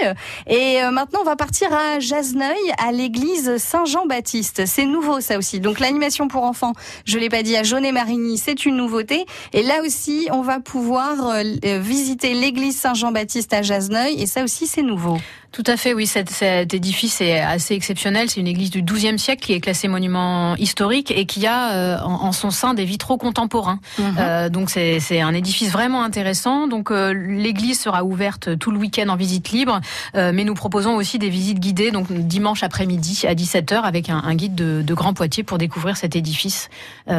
Et 0.47 0.81
maintenant, 0.91 1.21
on 1.23 1.25
va 1.25 1.37
partir 1.37 1.73
à 1.73 1.99
Jasneuil, 1.99 2.57
à 2.79 2.93
l'église 2.93 3.57
Saint-Jean-Baptiste. 3.57 4.67
C'est 4.67 4.87
nouveau 4.87 5.14
ça 5.21 5.39
aussi. 5.39 5.61
Donc 5.61 5.81
l'animation 5.81 6.29
pour 6.29 6.45
enfants, 6.45 6.73
je 7.05 7.19
l'ai 7.19 7.29
pas 7.29 7.43
dit, 7.43 7.57
à 7.57 7.63
Jaunet-Marigny, 7.63 8.39
c'est 8.39 8.67
une 8.67 8.77
nouveauté. 8.77 9.25
Et 9.53 9.63
là 9.63 9.83
aussi, 9.85 10.29
on 10.33 10.43
va 10.43 10.61
pouvoir 10.61 11.35
visiter 11.63 12.35
l'église 12.35 12.77
Saint-Jean-Baptiste 12.77 13.53
à 13.53 13.63
Jasneuil. 13.63 14.21
Et 14.21 14.27
ça 14.27 14.45
aussi, 14.45 14.67
c'est 14.67 14.83
nouveau. 14.83 15.19
Tout 15.55 15.63
à 15.69 15.77
fait, 15.77 15.95
oui. 15.95 16.09
Cet, 16.09 16.31
cet 16.31 16.75
édifice 16.75 17.21
est 17.21 17.39
assez 17.39 17.75
exceptionnel. 17.75 18.29
C'est 18.29 18.41
une 18.41 18.49
église 18.49 18.71
du 18.71 18.83
XIIe 18.83 19.21
siècle 19.21 19.47
qui 19.47 19.53
est 19.53 19.61
classée 19.61 19.87
monument 19.87 20.57
historique 20.57 21.13
et 21.13 21.27
qui 21.27 21.47
a 21.47 21.75
euh, 21.75 21.99
en, 22.01 22.33
son 22.33 22.51
sein 22.51 22.75
des 22.75 22.85
vitraux 22.85 23.19
contemporains. 23.19 23.79
Mhm. 24.01 24.17
Euh, 24.19 24.49
donc 24.49 24.69
c'est 24.69 25.21
un 25.21 25.33
édifice 25.33 25.71
vraiment 25.71 26.03
intéressant. 26.03 26.67
Donc 26.67 26.91
euh, 26.91 27.13
l'église 27.13 27.79
sera 27.79 28.03
ouverte 28.03 28.59
tout 28.59 28.73
le 28.73 28.79
week-end 28.79 29.09
en 29.09 29.15
visite 29.15 29.51
libre, 29.51 29.81
mais 30.15 30.43
nous 30.43 30.55
proposons 30.55 30.97
aussi 30.97 31.21
des 31.21 31.29
visites 31.29 31.61
guidées, 31.61 31.93
donc 31.93 32.11
dimanche 32.11 32.65
après-midi 32.65 33.23
à 33.29 33.35
17h 33.35 33.83
avec 33.83 34.11
un, 34.11 34.19
un 34.25 34.35
guide 34.35 34.57
de, 34.57 34.83
de 34.83 34.95
Grand 34.95 35.15
Poitiers 35.15 35.45
pour 35.45 35.59
découvrir 35.59 35.97
cet 35.97 36.17
édifice, 36.17 36.69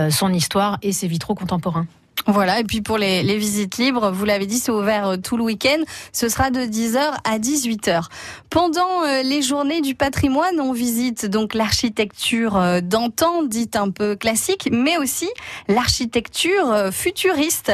son 0.10 0.34
histoire 0.34 0.78
et 0.82 0.92
ses 0.92 1.08
vitraux 1.08 1.36
contemporains. 1.36 1.88
Voilà, 2.28 2.60
et 2.60 2.64
puis 2.64 2.82
pour 2.82 2.98
les, 2.98 3.22
les 3.22 3.38
visites 3.38 3.78
libres, 3.78 4.10
vous 4.12 4.26
l'avez 4.26 4.48
dit, 4.48 4.58
c'est 4.58 4.72
ouvert 4.72 5.10
euh, 5.10 5.18
tout 5.18 5.38
le 5.38 5.44
week-end. 5.44 5.78
Ce 6.12 6.28
sera 6.28 6.50
de 6.50 6.62
10h 6.62 7.00
à 7.24 7.38
18h. 7.38 8.06
Pendant 8.50 9.04
euh, 9.04 9.22
les 9.22 9.44
journées 9.44 9.82
du 9.82 9.94
patrimoine, 9.94 10.60
on 10.60 10.74
visite 10.74 11.28
donc 11.28 11.54
l'architecture 11.54 12.58
euh, 12.58 12.82
d'antan, 12.82 13.44
dite 13.44 13.76
un 13.76 13.92
peu 13.92 14.16
classique, 14.16 14.70
mais 14.72 14.98
aussi 14.98 15.30
l'architecture 15.68 16.90
futuriste, 16.92 17.72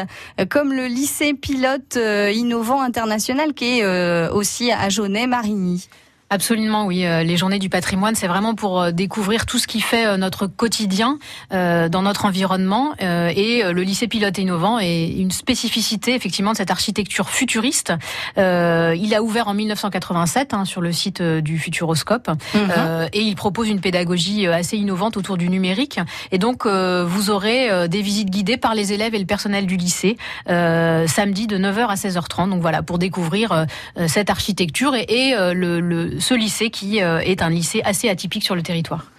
comme 0.50 0.74
le 0.74 0.88
lycée 0.88 1.34
pilote 1.34 1.98
innovant 2.34 2.81
international 2.81 3.53
qui 3.53 3.79
est 3.79 4.29
aussi 4.29 4.72
à 4.72 4.89
Jaunet-Marigny. 4.89 5.88
Absolument, 6.33 6.85
oui. 6.85 7.05
Euh, 7.05 7.23
les 7.23 7.35
journées 7.35 7.59
du 7.59 7.67
patrimoine, 7.67 8.15
c'est 8.15 8.27
vraiment 8.27 8.55
pour 8.55 8.81
euh, 8.81 8.91
découvrir 8.91 9.45
tout 9.45 9.59
ce 9.59 9.67
qui 9.67 9.81
fait 9.81 10.07
euh, 10.07 10.15
notre 10.15 10.47
quotidien 10.47 11.19
dans 11.51 12.01
notre 12.01 12.23
environnement. 12.23 12.93
Et 13.00 13.63
le 13.63 13.81
lycée 13.81 14.07
pilote 14.07 14.38
innovant 14.38 14.79
est 14.79 15.09
une 15.09 15.31
spécificité 15.31 16.15
effectivement 16.15 16.53
de 16.53 16.57
cette 16.57 16.71
architecture 16.71 17.29
futuriste. 17.29 17.93
Il 18.38 19.13
a 19.13 19.21
ouvert 19.21 19.50
en 19.50 19.53
1987 19.53 20.53
hein, 20.53 20.63
sur 20.63 20.79
le 20.79 20.93
site 20.93 21.21
du 21.21 21.59
Futuroscope 21.59 22.29
mhm. 22.53 23.09
et 23.11 23.21
il 23.21 23.35
propose 23.35 23.67
une 23.67 23.81
pédagogie 23.81 24.47
assez 24.47 24.77
innovante 24.77 25.17
autour 25.17 25.38
du 25.38 25.50
numérique. 25.50 26.00
Et 26.31 26.38
donc, 26.38 26.65
vous 26.65 27.29
aurez 27.29 27.89
des 27.89 28.01
visites 28.01 28.29
guidées 28.29 28.57
par 28.57 28.75
les 28.75 28.93
élèves 28.93 29.13
et 29.13 29.19
le 29.19 29.25
personnel 29.25 29.65
du 29.65 29.75
lycée 29.75 30.15
samedi 30.47 31.47
de 31.47 31.57
9h 31.57 31.88
à 31.88 31.95
16h30. 31.95 32.50
Donc 32.50 32.61
voilà, 32.61 32.81
pour 32.81 32.97
découvrir 32.97 33.65
cette 34.07 34.29
architecture 34.29 34.95
et, 34.95 35.05
et 35.09 35.35
le 35.53 36.21
ce 36.22 36.34
lycée 36.34 36.70
qui 36.70 37.01
euh, 37.01 37.20
est 37.20 37.42
un 37.42 37.50
lycée 37.50 37.81
assez 37.84 38.07
atypique 38.10 38.44
sur 38.44 38.55
le 38.55 38.64
territoire. 38.64 39.12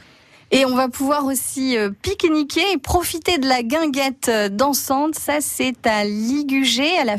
Et 0.55 0.67
on 0.67 0.75
va 0.75 0.89
pouvoir 0.89 1.25
aussi 1.25 1.79
euh, 1.79 1.91
pique-niquer 2.03 2.73
et 2.75 2.79
profiter 2.79 3.39
de 3.39 3.49
la 3.49 3.63
guinguette 3.63 4.29
euh, 4.29 4.49
dansante. 4.51 5.15
Ça, 5.15 5.41
c'est 5.41 5.87
à 5.87 6.05
Ligugé, 6.05 6.99
à 6.99 7.05
la, 7.05 7.17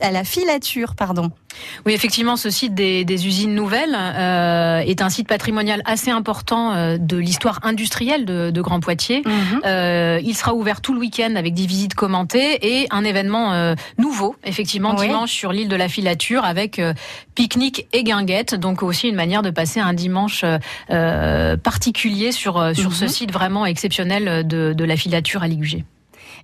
à 0.00 0.10
la 0.12 0.24
filature, 0.24 0.94
pardon. 0.94 1.32
Oui, 1.86 1.92
effectivement, 1.92 2.36
ce 2.36 2.50
site 2.50 2.74
des, 2.74 3.26
usines 3.26 3.54
nouvelles 3.54 3.96
euh, 3.96 4.78
est 4.80 5.02
un 5.02 5.10
site 5.10 5.28
patrimonial 5.28 5.82
assez 5.84 6.10
important 6.10 6.72
euh, 6.72 6.96
de 6.98 7.16
l'histoire 7.16 7.60
industrielle 7.62 8.24
de, 8.24 8.60
Grand 8.60 8.80
Poitiers. 8.80 9.22
Mhm. 9.24 9.60
Euh, 9.64 10.20
il 10.22 10.34
sera 10.34 10.52
ouvert 10.52 10.80
tout 10.80 10.92
le 10.92 11.00
week-end 11.00 11.34
avec 11.36 11.54
des 11.54 11.66
visites 11.66 11.94
commentées 11.94 12.58
et 12.80 12.86
un 12.90 13.04
événement 13.04 13.74
nouveau, 13.98 14.34
effectivement, 14.44 14.94
dimanche 14.94 15.30
sur 15.30 15.52
l'île 15.52 15.68
de 15.68 15.76
la 15.76 15.88
Filature 15.88 16.44
avec 16.44 16.80
pique-nique 17.34 17.86
et 17.92 18.02
guinguette. 18.02 18.54
Donc 18.54 18.82
aussi 18.82 19.08
une 19.08 19.14
manière 19.14 19.42
de 19.42 19.50
passer 19.50 19.80
un 19.80 19.92
dimanche 19.92 20.44
particulier 20.88 22.32
sur, 22.32 22.74
sur 22.74 22.92
ce 22.92 23.04
mhm. 23.04 23.10
site 23.10 23.32
vraiment 23.32 23.64
exceptionnel 23.64 24.46
de, 24.46 24.72
de 24.72 24.84
la 24.84 24.96
Filature 24.96 25.42
à 25.42 25.48
Ligugé. 25.48 25.84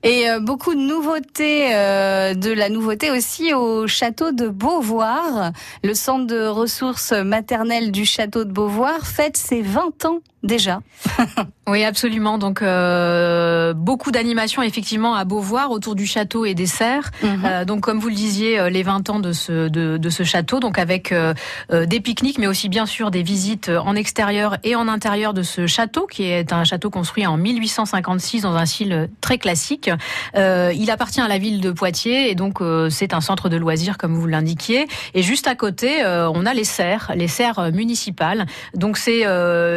Et 0.03 0.29
euh, 0.29 0.41
beaucoup 0.41 0.75
de 0.75 0.81
nouveautés, 0.81 1.75
euh, 1.75 2.35
de 2.35 2.51
la 2.51 2.69
nouveauté 2.69 3.11
aussi 3.11 3.55
au 3.55 3.87
château 3.87 4.33
de 4.33 4.49
Beauvoir. 4.49 5.53
Le 5.83 5.95
centre 5.95 6.27
de 6.27 6.47
ressources 6.47 7.13
maternelles 7.13 7.93
du 7.93 8.05
château 8.05 8.45
de 8.45 8.53
Beauvoir 8.53 9.07
fête 9.07 9.37
ses 9.37 9.63
20 9.63 10.05
ans 10.05 10.21
déjà. 10.45 10.81
oui, 11.67 11.83
absolument. 11.83 12.39
Donc 12.39 12.63
euh, 12.63 13.73
beaucoup 13.73 14.11
d'animations 14.11 14.63
effectivement 14.63 15.15
à 15.15 15.25
Beauvoir 15.25 15.71
autour 15.71 15.95
du 15.95 16.07
château 16.07 16.45
et 16.45 16.55
des 16.55 16.67
serres. 16.67 17.11
Mhm. 17.23 17.43
Euh, 17.45 17.65
donc 17.65 17.81
comme 17.81 17.99
vous 17.99 18.09
le 18.09 18.15
disiez, 18.15 18.61
euh, 18.61 18.71
les 18.71 18.83
20 18.83 19.11
ans 19.11 19.19
de 19.19 19.33
ce 19.33 19.69
de, 19.69 19.97
de 19.97 20.11
ce 20.11 20.23
château, 20.23 20.61
donc 20.61 20.79
avec 20.79 21.11
euh, 21.13 21.35
des 21.71 22.01
pique-niques, 22.01 22.39
mais 22.39 22.47
aussi 22.47 22.69
bien 22.69 22.87
sûr 22.87 23.11
des 23.11 23.23
visites 23.23 23.71
en 23.71 23.97
extérieur 23.97 24.59
et 24.63 24.77
en 24.77 24.87
intérieur 24.87 25.35
de 25.35 25.43
ce 25.43 25.67
château, 25.67 26.07
qui 26.07 26.25
est 26.25 26.53
un 26.53 26.65
château 26.65 26.91
construit 26.91 27.27
en 27.27 27.37
1856 27.37 28.43
dans 28.43 28.55
un 28.55 28.67
style 28.67 29.09
très 29.21 29.39
classique. 29.39 29.91
il 30.35 30.91
appartient 30.91 31.21
à 31.21 31.29
la 31.29 31.39
ville 31.39 31.61
de 31.61 31.71
Poitiers 31.71 32.31
et 32.31 32.35
donc 32.35 32.59
c'est 32.91 33.15
un 33.15 33.21
centre 33.21 33.49
de 33.49 33.57
loisirs 33.57 33.97
comme 33.97 34.15
vous 34.15 34.27
l'indiquiez. 34.27 34.87
Et 35.15 35.23
juste 35.23 35.47
à 35.47 35.55
côté, 35.55 36.05
on 36.05 36.45
a 36.45 36.53
les 36.55 36.65
serres, 36.65 37.13
les 37.15 37.29
serres 37.29 37.71
municipales. 37.73 38.47
Donc 38.75 38.99
c'est 38.99 39.25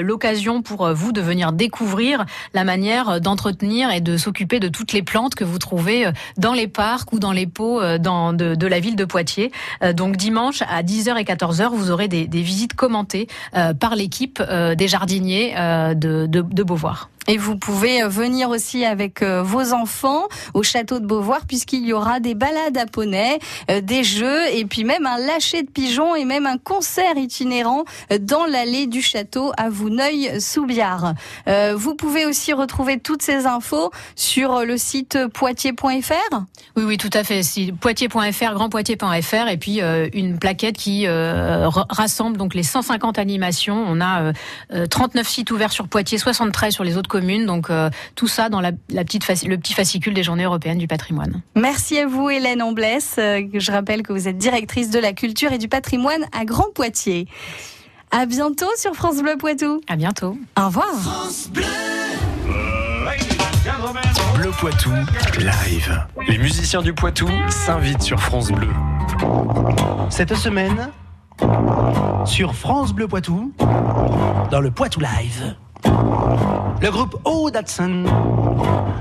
l'occasion 0.01 0.56
pour 0.61 0.85
euh, 0.85 0.93
vous 0.93 1.11
de 1.11 1.21
venir 1.21 1.51
découvrir 1.51 2.25
la 2.53 2.63
manière 2.63 3.09
euh, 3.09 3.19
d'entretenir 3.19 3.91
et 3.91 4.01
de 4.01 4.17
s'occuper 4.17 4.59
de 4.59 4.67
toutes 4.67 4.93
les 4.93 5.03
plantes 5.03 5.35
que 5.35 5.43
vous 5.43 5.59
trouvez 5.59 6.07
euh, 6.07 6.11
dans 6.37 6.53
les 6.53 6.67
parcs 6.67 7.11
ou 7.13 7.19
dans 7.19 7.31
les 7.31 7.47
pots 7.47 7.81
de, 7.81 8.67
la 8.67 8.79
ville 8.79 8.95
de 8.95 9.05
Poitiers. 9.05 9.51
Donc 9.95 10.17
dimanche 10.17 10.61
à 10.63 10.83
10h 10.83 11.17
et 11.17 11.23
14h, 11.23 11.69
vous 11.69 11.91
aurez 11.91 12.07
des, 12.07 12.25
visites 12.25 12.73
commentées 12.73 13.27
par 13.79 13.95
l'équipe 13.95 14.41
des 14.41 14.87
jardiniers 14.87 15.53
de 15.95 16.63
Beauvoir. 16.63 17.09
Et 17.27 17.37
vous 17.37 17.57
pouvez 17.57 18.03
euh, 18.03 18.07
venir 18.07 18.49
aussi 18.49 18.85
avec 18.85 19.21
euh, 19.21 19.43
vos 19.43 19.73
enfants 19.73 20.27
au 20.53 20.63
château 20.63 20.99
de 20.99 21.05
Beauvoir 21.05 21.45
puisqu'il 21.45 21.85
y 21.85 21.91
aura 21.91 22.21
des 22.21 22.35
balades 22.35 22.77
à 22.77 22.85
poney, 22.85 23.39
euh, 23.69 23.81
des 23.81 24.05
jeux 24.05 24.47
et 24.53 24.65
puis 24.65 24.85
même 24.85 25.05
un 25.05 25.17
lâcher 25.17 25.63
de 25.63 25.69
pigeons 25.69 26.15
et 26.15 26.23
même 26.23 26.45
un 26.45 26.57
concert 26.57 27.17
itinérant 27.17 27.83
dans 28.21 28.45
l'allée 28.45 28.87
du 28.87 29.01
château 29.01 29.51
à 29.57 29.69
Vouneuil-sous-Biard. 29.69 31.13
Vous 31.75 31.95
pouvez 31.95 32.25
aussi 32.25 32.53
retrouver 32.53 32.99
toutes 32.99 33.21
ces 33.21 33.45
infos 33.45 33.91
sur 34.15 34.63
le 34.63 34.77
site 34.77 35.17
poitiers.fr 35.33 36.41
Oui, 36.75 36.83
oui, 36.83 36.97
tout 36.97 37.09
à 37.13 37.23
fait. 37.23 37.41
Poitiers.fr, 37.79 38.53
grandpoitiers.fr 38.53 39.47
et 39.49 39.57
puis 39.57 39.79
une 40.13 40.39
plaquette 40.39 40.77
qui 40.77 41.07
rassemble 41.07 42.37
donc 42.37 42.53
les 42.53 42.63
150 42.63 43.19
animations. 43.19 43.83
On 43.87 44.01
a 44.01 44.31
39 44.89 45.27
sites 45.27 45.51
ouverts 45.51 45.71
sur 45.71 45.87
Poitiers, 45.87 46.17
73 46.17 46.73
sur 46.73 46.83
les 46.83 46.97
autres 46.97 47.09
donc 47.45 47.69
euh, 47.69 47.89
tout 48.15 48.27
ça 48.27 48.49
dans 48.49 48.61
la, 48.61 48.71
petite 48.71 49.27
le 49.45 49.57
petit 49.57 49.73
fascicule 49.73 50.13
des 50.13 50.23
Journées 50.23 50.43
européennes 50.43 50.77
du 50.77 50.87
patrimoine. 50.87 51.41
Merci 51.55 51.97
à 51.99 52.07
vous, 52.07 52.29
Hélène 52.29 52.61
Amblès. 52.61 53.15
Euh, 53.17 53.41
je 53.53 53.71
rappelle 53.71 54.03
que 54.03 54.13
vous 54.13 54.27
êtes 54.27 54.37
directrice 54.37 54.89
de 54.89 54.99
la 54.99 55.13
culture 55.13 55.51
et 55.51 55.57
du 55.57 55.67
patrimoine 55.67 56.25
à 56.37 56.45
Grand 56.45 56.71
Poitiers. 56.73 57.27
À 58.11 58.25
bientôt 58.25 58.69
sur 58.77 58.93
France 58.93 59.21
Bleu 59.21 59.35
Poitou. 59.37 59.81
À 59.87 59.95
bientôt. 59.95 60.37
Au 60.57 60.65
revoir. 60.65 60.87
Bleu. 61.51 61.63
Bleu 64.35 64.51
Poitou, 64.51 64.91
live. 65.39 66.07
Les 66.27 66.37
musiciens 66.37 66.81
du 66.81 66.93
Poitou 66.93 67.27
s'invitent 67.49 68.01
sur 68.01 68.19
France 68.19 68.51
Bleu. 68.51 68.69
Cette 70.09 70.35
semaine, 70.35 70.89
Sur 72.25 72.55
France 72.55 72.93
Bleu 72.93 73.07
Poitou, 73.07 73.53
dans 74.51 74.59
le 74.59 74.71
Poitou 74.71 74.99
Live. 74.99 75.55
Le 76.81 76.91
groupe 76.91 77.19
O 77.25 77.49
Datsun, 77.49 78.05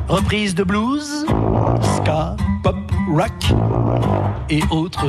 reprise 0.09 0.55
de 0.55 0.65
blues, 0.65 1.27
ska, 1.81 2.37
pop, 2.63 2.77
rock 3.15 3.55
et 4.49 4.63
autres. 4.71 5.07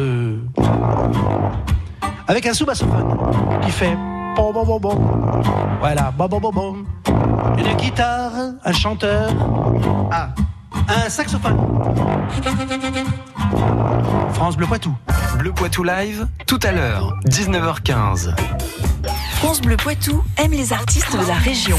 Avec 2.27 2.45
un 2.45 2.53
sous-bassophone 2.53 3.17
qui 3.61 3.71
fait 3.71 3.97
bon 4.35 4.51
bon 4.51 4.65
bon 4.65 4.79
bon. 4.79 5.41
Voilà, 5.79 6.11
bon 6.11 6.27
bon 6.27 6.39
bon 6.39 6.51
bon. 6.51 6.75
Une 7.57 7.73
guitare, 7.77 8.31
un 8.63 8.73
chanteur. 8.73 9.31
Ah, 10.11 10.29
un 10.89 11.09
saxophone. 11.09 11.57
France 14.33 14.57
Bleu 14.57 14.67
Poitou. 14.67 14.93
Bleu 15.39 15.51
Poitou 15.53 15.83
Live, 15.83 16.27
tout 16.45 16.59
à 16.63 16.71
l'heure, 16.71 17.13
19h15. 17.29 18.33
France 19.37 19.61
Bleu 19.61 19.77
Poitou 19.77 20.23
aime 20.37 20.51
les 20.51 20.73
artistes 20.73 21.11
de 21.15 21.27
la 21.27 21.35
région. 21.35 21.77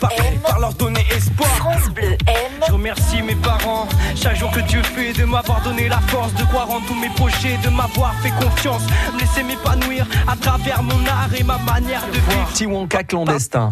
Par, 0.00 0.10
par 0.42 0.58
leur 0.60 0.72
donner 0.74 1.04
espoir. 1.14 1.50
France 1.50 1.90
Bleu 1.90 2.16
aime. 2.26 2.62
Je 2.66 2.72
remercie 2.72 3.22
mes 3.22 3.34
parents, 3.34 3.86
chaque 4.14 4.36
jour 4.36 4.50
que 4.50 4.60
Dieu 4.60 4.82
fait, 4.82 5.12
de 5.12 5.24
m'avoir 5.24 5.60
donné 5.60 5.88
la 5.90 6.00
force 6.08 6.32
de 6.34 6.42
croire 6.44 6.70
en 6.70 6.80
tous 6.80 6.94
mes 6.94 7.10
projets, 7.10 7.58
de 7.62 7.68
m'avoir 7.68 8.14
fait 8.22 8.30
confiance, 8.42 8.80
me 9.12 9.20
laisser 9.20 9.42
m'épanouir 9.42 10.06
à 10.26 10.36
travers 10.36 10.82
mon 10.82 11.04
art 11.06 11.28
et 11.38 11.42
ma 11.42 11.58
manière 11.58 12.06
de 12.08 12.18
vivre. 12.18 12.52
Tiwonka 12.54 13.04
clandestin. 13.04 13.68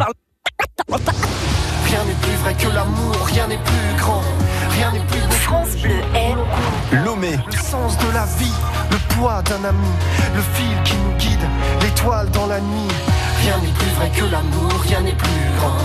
Rien 1.86 2.04
n'est 2.04 2.12
plus 2.20 2.36
vrai 2.42 2.54
que 2.54 2.68
l'amour, 2.74 3.16
rien 3.24 3.46
n'est 3.46 3.56
plus 3.56 3.96
grand, 3.98 4.22
rien 4.70 4.92
n'est 4.92 5.04
plus 5.06 5.20
beau. 5.20 5.34
France 5.34 5.76
Bleu 5.82 5.96
aime. 6.14 7.02
Lomé. 7.04 7.38
Le 7.46 7.56
sens 7.56 7.96
de 7.98 8.12
la 8.12 8.26
vie, 8.38 8.52
le 8.90 8.98
poids 9.14 9.42
d'un 9.42 9.64
ami, 9.64 9.88
le 10.34 10.42
fil 10.54 10.82
qui 10.84 10.94
nous 10.96 11.16
guide, 11.16 11.48
l'étoile 11.80 12.30
dans 12.30 12.46
la 12.46 12.60
nuit. 12.60 12.88
Rien 13.44 13.58
n'est 13.58 13.72
plus 13.72 13.90
vrai 13.90 14.08
que 14.08 14.24
l'amour, 14.32 14.72
rien 14.88 15.02
n'est 15.02 15.12
plus 15.12 15.50
grand, 15.58 15.76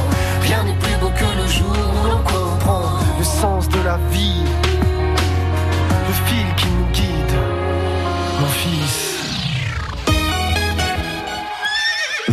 rien 0.43 0.63
n'est 0.63 0.79
plus 0.79 0.95
beau 1.01 1.09
que 1.09 1.41
le 1.41 1.45
jour 1.45 1.75
où 1.75 2.07
l'on 2.07 2.23
comprend 2.23 2.83
le 3.17 3.23
sens 3.25 3.67
de 3.67 3.81
la 3.81 3.97
vie, 4.11 4.45
le 6.07 6.13
fil 6.25 6.55
qui 6.55 6.67
nous 6.67 6.87
guide, 6.93 7.35
mon 8.39 8.47
fils. 8.47 9.08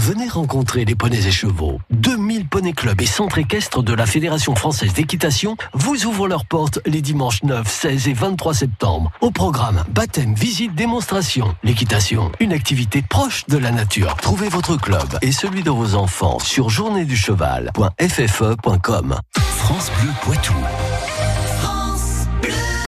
Venez 0.07 0.29
rencontrer 0.29 0.85
les 0.85 0.95
poneys 0.95 1.27
et 1.27 1.33
chevaux. 1.33 1.81
2000 1.91 2.47
poneys 2.47 2.75
clubs 2.75 3.01
et 3.01 3.07
centres 3.07 3.39
équestres 3.39 3.83
de 3.83 3.93
la 3.93 4.07
Fédération 4.07 4.55
française 4.55 4.93
d'équitation 4.93 5.57
vous 5.75 6.07
ouvrent 6.07 6.29
leurs 6.29 6.45
portes 6.45 6.79
les 6.87 7.03
dimanches 7.03 7.43
9, 7.43 7.69
16 7.69 8.07
et 8.07 8.13
23 8.13 8.55
septembre. 8.55 9.11
Au 9.21 9.33
programme 9.33 9.83
baptême, 9.89 10.37
visite, 10.37 10.77
démonstration. 10.77 11.57
L'équitation, 11.65 12.31
une 12.39 12.53
activité 12.53 13.03
proche 13.03 13.49
de 13.49 13.59
la 13.59 13.73
nature. 13.73 14.15
Trouvez 14.23 14.49
votre 14.49 14.77
club 14.77 15.19
et 15.23 15.33
celui 15.33 15.65
de 15.65 15.71
vos 15.71 15.97
enfants 15.97 16.39
sur 16.39 16.71
journéeducheval.ffe.com. 16.71 19.17
France 19.35 19.91
Bleu 20.01 20.13
Poitou. 20.23 20.55